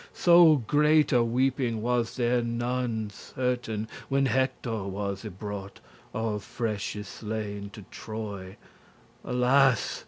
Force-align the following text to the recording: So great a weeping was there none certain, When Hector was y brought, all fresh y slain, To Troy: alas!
So 0.15 0.55
great 0.55 1.13
a 1.13 1.23
weeping 1.23 1.83
was 1.83 2.15
there 2.15 2.41
none 2.41 3.11
certain, 3.11 3.87
When 4.09 4.25
Hector 4.25 4.81
was 4.85 5.23
y 5.23 5.29
brought, 5.29 5.79
all 6.11 6.39
fresh 6.39 6.95
y 6.95 7.03
slain, 7.03 7.69
To 7.73 7.83
Troy: 7.91 8.57
alas! 9.23 9.99